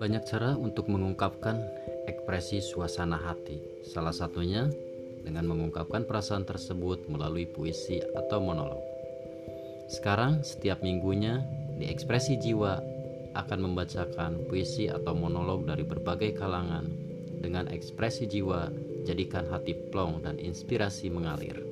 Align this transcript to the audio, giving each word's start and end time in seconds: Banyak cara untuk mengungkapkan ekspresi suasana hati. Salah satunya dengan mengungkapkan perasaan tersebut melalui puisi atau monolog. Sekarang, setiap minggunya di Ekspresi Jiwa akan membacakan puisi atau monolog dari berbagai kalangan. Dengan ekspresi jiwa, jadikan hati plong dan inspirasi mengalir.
Banyak 0.00 0.24
cara 0.24 0.56
untuk 0.56 0.88
mengungkapkan 0.88 1.60
ekspresi 2.08 2.64
suasana 2.64 3.20
hati. 3.20 3.84
Salah 3.84 4.16
satunya 4.16 4.64
dengan 5.20 5.44
mengungkapkan 5.44 6.08
perasaan 6.08 6.48
tersebut 6.48 7.04
melalui 7.12 7.44
puisi 7.44 8.00
atau 8.16 8.40
monolog. 8.40 8.80
Sekarang, 9.92 10.40
setiap 10.40 10.80
minggunya 10.80 11.44
di 11.76 11.84
Ekspresi 11.84 12.40
Jiwa 12.40 12.80
akan 13.34 13.58
membacakan 13.70 14.48
puisi 14.50 14.90
atau 14.90 15.14
monolog 15.14 15.68
dari 15.68 15.84
berbagai 15.86 16.34
kalangan. 16.34 16.88
Dengan 17.40 17.72
ekspresi 17.72 18.28
jiwa, 18.28 18.68
jadikan 19.08 19.48
hati 19.48 19.72
plong 19.72 20.20
dan 20.26 20.36
inspirasi 20.36 21.08
mengalir. 21.08 21.69